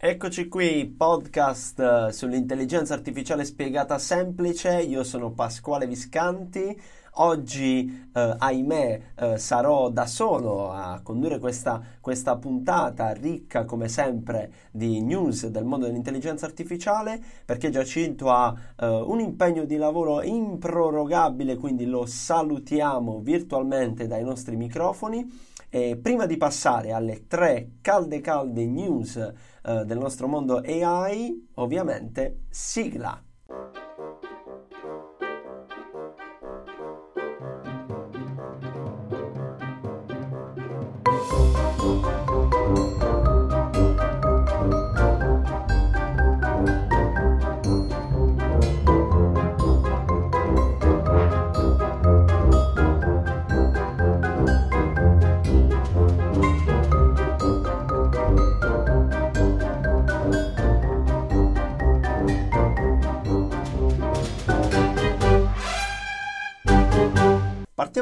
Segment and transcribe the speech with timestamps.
[0.00, 4.80] Eccoci qui, podcast eh, sull'intelligenza artificiale spiegata semplice.
[4.80, 6.80] Io sono Pasquale Viscanti.
[7.14, 14.52] Oggi, eh, ahimè, eh, sarò da solo a condurre questa, questa, puntata ricca, come sempre,
[14.70, 21.56] di news del mondo dell'intelligenza artificiale, perché Giacinto ha eh, un impegno di lavoro improrogabile,
[21.56, 25.56] quindi lo salutiamo virtualmente dai nostri microfoni.
[25.70, 29.32] E prima di passare alle tre calde calde news
[29.68, 33.22] eh, del nostro mondo AI, ovviamente sigla.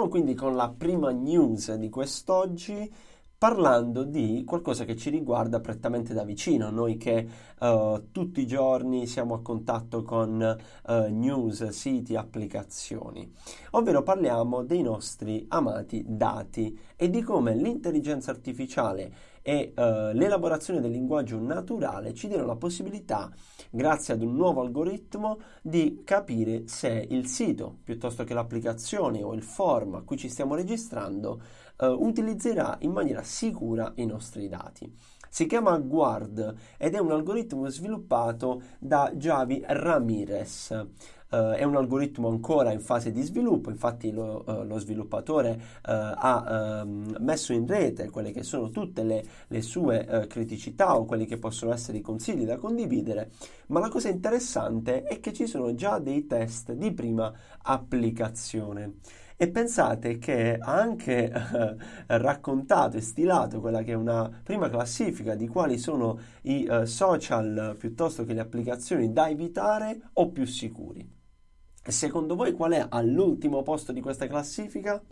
[0.00, 2.90] Partiamo quindi con la prima news di quest'oggi
[3.36, 9.06] parlando di qualcosa che ci riguarda prettamente da vicino, noi che uh, tutti i giorni
[9.06, 13.30] siamo a contatto con uh, news, siti, applicazioni,
[13.72, 19.12] ovvero parliamo dei nostri amati dati e di come l'intelligenza artificiale
[19.50, 23.28] e uh, l'elaborazione del linguaggio naturale ci diano la possibilità,
[23.68, 29.42] grazie ad un nuovo algoritmo, di capire se il sito, piuttosto che l'applicazione o il
[29.42, 31.42] form a cui ci stiamo registrando,
[31.78, 34.96] uh, utilizzerà in maniera sicura i nostri dati.
[35.28, 40.86] Si chiama Guard ed è un algoritmo sviluppato da Javi Ramirez.
[41.30, 45.58] Uh, è un algoritmo ancora in fase di sviluppo, infatti lo, uh, lo sviluppatore uh,
[45.82, 51.26] ha um, messo in rete quelle che sono tutte le, le sue criticità o quelli
[51.26, 53.30] che possono essere i consigli da condividere,
[53.68, 58.94] ma la cosa interessante è che ci sono già dei test di prima applicazione.
[59.42, 61.76] E pensate che ha anche eh,
[62.18, 67.74] raccontato e stilato quella che è una prima classifica di quali sono i eh, social
[67.78, 71.19] piuttosto che le applicazioni da evitare o più sicuri.
[71.82, 75.02] Secondo voi qual è all'ultimo posto di questa classifica?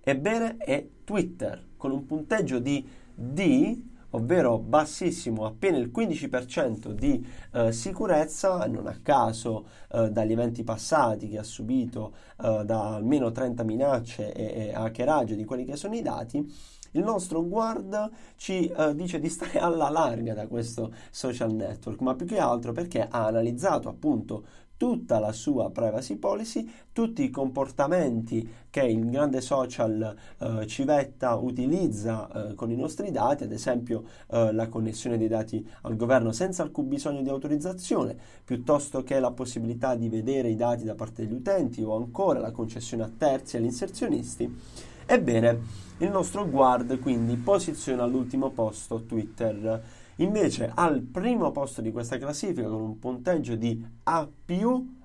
[0.00, 7.70] Ebbene è Twitter, con un punteggio di D, ovvero bassissimo, appena il 15% di eh,
[7.70, 13.62] sicurezza, non a caso eh, dagli eventi passati che ha subito eh, da almeno 30
[13.62, 16.50] minacce e, e hackeraggio di quelli che sono i dati,
[16.94, 22.14] il nostro guard ci uh, dice di stare alla larga da questo social network, ma
[22.14, 24.44] più che altro perché ha analizzato appunto
[24.76, 32.28] tutta la sua privacy policy, tutti i comportamenti che il grande social eh, civetta utilizza
[32.50, 36.62] eh, con i nostri dati, ad esempio eh, la connessione dei dati al governo senza
[36.62, 41.34] alcun bisogno di autorizzazione, piuttosto che la possibilità di vedere i dati da parte degli
[41.34, 44.60] utenti o ancora la concessione a terzi e agli inserzionisti.
[45.06, 45.60] Ebbene,
[45.98, 52.68] il nostro guard quindi posiziona all'ultimo posto Twitter Invece al primo posto di questa classifica
[52.68, 54.28] con un punteggio di A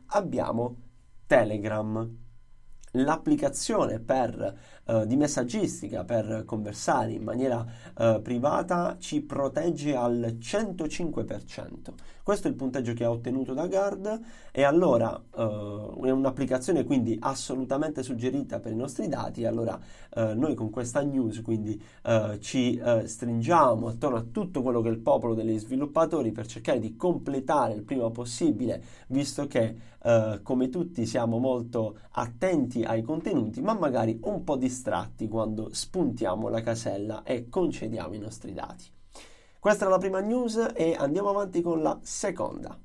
[0.07, 0.75] abbiamo
[1.25, 2.17] Telegram
[2.91, 7.65] l'applicazione per, uh, di messaggistica per conversare in maniera
[7.97, 11.93] uh, privata ci protegge al 105%.
[12.23, 14.19] Questo è il punteggio che ha ottenuto da Guard
[14.51, 19.45] e allora uh, è un'applicazione quindi assolutamente suggerita per i nostri dati.
[19.45, 19.79] Allora
[20.11, 21.79] noi con questa news quindi
[22.39, 26.95] ci stringiamo attorno a tutto quello che è il popolo degli sviluppatori per cercare di
[26.95, 29.75] completare il prima possibile, visto che
[30.41, 36.47] come tutti siamo molto attenti attenti ai contenuti, ma magari un po' distratti quando spuntiamo
[36.49, 38.85] la casella e concediamo i nostri dati.
[39.59, 42.77] Questa è la prima news e andiamo avanti con la seconda.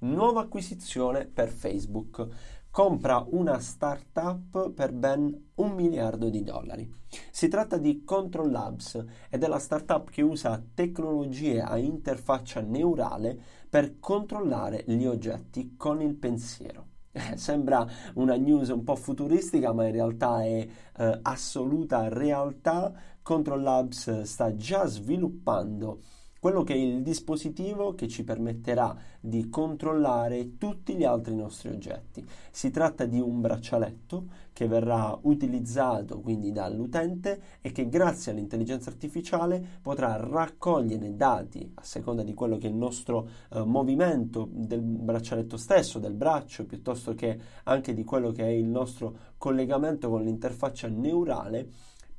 [0.00, 2.26] Nuova acquisizione per Facebook.
[2.70, 6.88] Compra una startup per ben un miliardo di dollari.
[7.32, 13.36] Si tratta di Control Labs ed è la startup che usa tecnologie a interfaccia neurale
[13.68, 16.89] per controllare gli oggetti con il pensiero.
[17.34, 20.66] Sembra una news un po' futuristica, ma in realtà è
[20.98, 22.92] eh, assoluta realtà.
[23.22, 26.00] Control Labs sta già sviluppando
[26.40, 32.26] quello che è il dispositivo che ci permetterà di controllare tutti gli altri nostri oggetti.
[32.50, 39.62] Si tratta di un braccialetto che verrà utilizzato quindi dall'utente e che grazie all'intelligenza artificiale
[39.82, 45.58] potrà raccogliere dati a seconda di quello che è il nostro eh, movimento del braccialetto
[45.58, 50.88] stesso, del braccio, piuttosto che anche di quello che è il nostro collegamento con l'interfaccia
[50.88, 51.68] neurale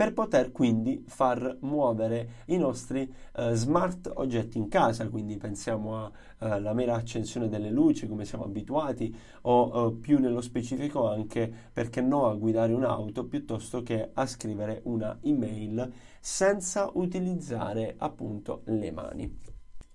[0.01, 6.71] per poter quindi far muovere i nostri eh, smart oggetti in casa, quindi pensiamo alla
[6.71, 12.01] eh, mera accensione delle luci come siamo abituati o eh, più nello specifico anche perché
[12.01, 19.39] no a guidare un'auto piuttosto che a scrivere una email senza utilizzare appunto le mani,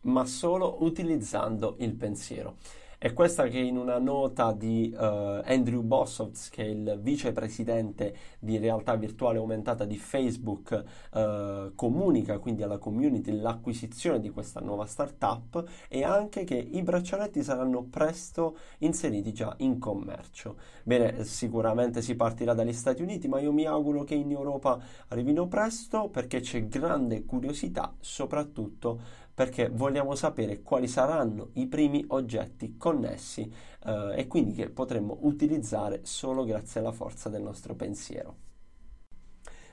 [0.03, 2.59] ma solo utilizzando il pensiero.
[3.07, 8.59] È questa che in una nota di uh, Andrew Bossovs, che è il vicepresidente di
[8.59, 15.65] realtà virtuale aumentata di Facebook, uh, comunica quindi alla community l'acquisizione di questa nuova startup
[15.87, 20.57] e anche che i braccialetti saranno presto inseriti già in commercio.
[20.83, 24.81] Bene, sicuramente si partirà dagli Stati Uniti, ma io mi auguro che in Europa
[25.11, 32.79] arrivino presto perché c'è grande curiosità, soprattutto perché vogliamo sapere quali saranno i primi oggetti
[32.79, 33.53] connessi
[33.85, 38.45] eh, e quindi che potremmo utilizzare solo grazie alla forza del nostro pensiero.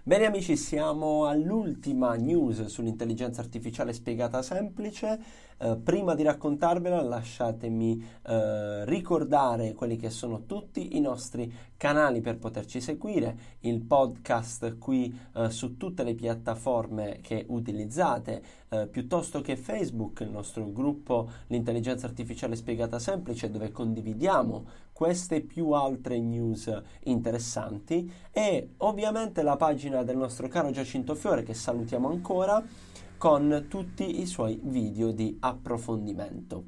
[0.06, 5.18] Bene amici, siamo all'ultima news sull'intelligenza artificiale spiegata semplice.
[5.57, 12.38] Eh, prima di raccontarvela lasciatemi eh, ricordare quelli che sono tutti i nostri canali per
[12.38, 18.44] poterci seguire, il podcast qui eh, su tutte le piattaforme che utilizzate,
[18.74, 25.72] eh, piuttosto che Facebook, il nostro gruppo L'intelligenza artificiale spiegata semplice dove condividiamo queste più
[25.72, 26.72] altre news
[27.04, 32.64] interessanti e ovviamente la pagina del nostro caro Giacinto Fiore che salutiamo ancora
[33.18, 36.66] con tutti i suoi video di approfondimento.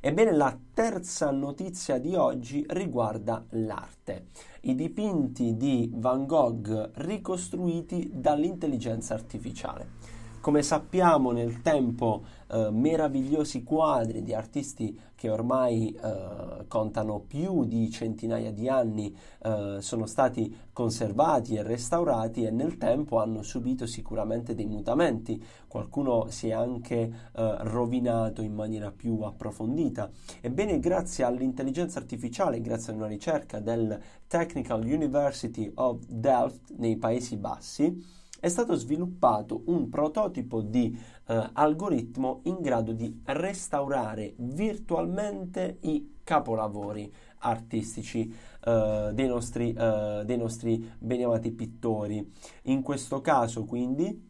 [0.00, 4.26] Ebbene, la terza notizia di oggi riguarda l'arte.
[4.62, 10.17] I dipinti di Van Gogh ricostruiti dall'intelligenza artificiale.
[10.40, 17.90] Come sappiamo nel tempo eh, meravigliosi quadri di artisti che ormai eh, contano più di
[17.90, 24.54] centinaia di anni eh, sono stati conservati e restaurati e nel tempo hanno subito sicuramente
[24.54, 25.44] dei mutamenti.
[25.66, 30.08] Qualcuno si è anche eh, rovinato in maniera più approfondita.
[30.40, 37.36] Ebbene, grazie all'intelligenza artificiale, grazie a una ricerca del Technical University of Delft nei Paesi
[37.36, 40.96] Bassi, è stato sviluppato un prototipo di
[41.26, 48.32] eh, algoritmo in grado di restaurare virtualmente i capolavori artistici
[48.64, 52.30] eh, dei, nostri, eh, dei nostri beniamati pittori.
[52.64, 54.26] In questo caso, quindi,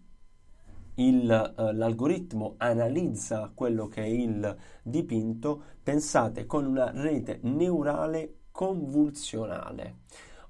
[0.94, 9.98] il, eh, l'algoritmo analizza quello che è il dipinto, pensate, con una rete neurale convulsionale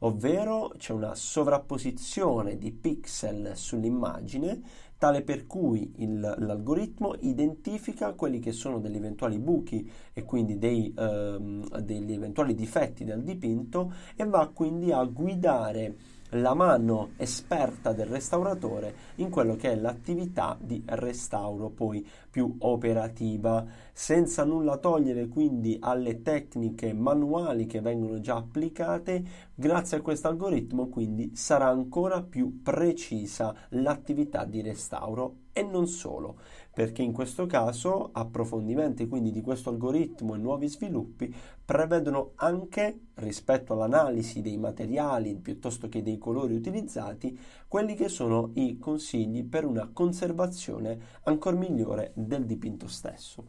[0.00, 4.62] ovvero c'è una sovrapposizione di pixel sull'immagine
[4.98, 10.92] tale per cui il, l'algoritmo identifica quelli che sono degli eventuali buchi e quindi dei,
[10.96, 18.06] ehm, degli eventuali difetti del dipinto e va quindi a guidare la mano esperta del
[18.06, 25.78] restauratore in quello che è l'attività di restauro poi più operativa, senza nulla togliere quindi
[25.80, 32.62] alle tecniche manuali che vengono già applicate, grazie a questo algoritmo quindi sarà ancora più
[32.62, 36.36] precisa l'attività di restauro e non solo,
[36.72, 41.34] perché in questo caso approfondimenti quindi di questo algoritmo e nuovi sviluppi
[41.64, 48.78] prevedono anche rispetto all'analisi dei materiali piuttosto che dei colori utilizzati quelli che sono i
[48.78, 53.46] consigli per una conservazione ancora migliore del dipinto stesso.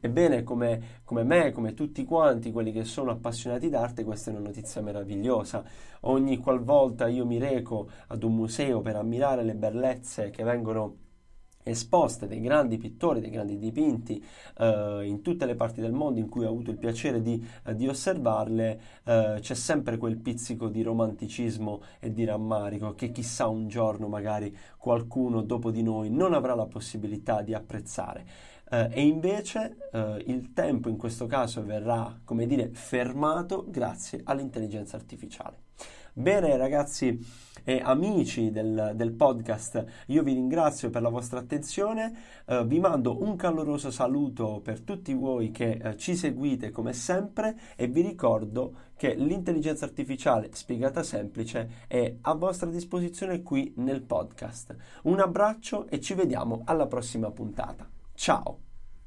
[0.00, 4.42] Ebbene, come, come, me, come tutti quanti quelli che sono appassionati d'arte, questa è una
[4.42, 5.64] notizia meravigliosa.
[6.00, 11.04] Ogni qualvolta io mi reco ad un museo per ammirare le bellezze che vengono
[11.66, 14.24] esposte dei grandi pittori, dei grandi dipinti
[14.58, 17.74] eh, in tutte le parti del mondo in cui ho avuto il piacere di, eh,
[17.74, 23.66] di osservarle, eh, c'è sempre quel pizzico di romanticismo e di rammarico che chissà un
[23.66, 28.54] giorno magari qualcuno dopo di noi non avrà la possibilità di apprezzare.
[28.68, 34.96] Uh, e invece uh, il tempo in questo caso verrà, come dire, fermato grazie all'intelligenza
[34.96, 35.58] artificiale.
[36.12, 37.16] Bene ragazzi
[37.68, 43.20] e amici del, del podcast, io vi ringrazio per la vostra attenzione, uh, vi mando
[43.20, 49.14] un caloroso saluto per tutti voi che ci seguite come sempre e vi ricordo che
[49.14, 54.76] l'intelligenza artificiale spiegata semplice è a vostra disposizione qui nel podcast.
[55.02, 57.84] Un abbraccio e ci vediamo alla prossima puntata.
[58.14, 58.65] Ciao!